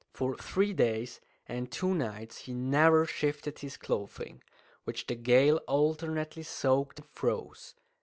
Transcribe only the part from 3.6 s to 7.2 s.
clothing, which the gale alternately soaked and